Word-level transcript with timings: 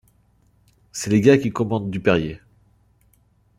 C’est 0.91 1.11
les 1.11 1.21
gars 1.21 1.37
qui 1.37 1.51
commandent 1.51 1.91
du 1.91 1.99
Perrier! 1.99 2.41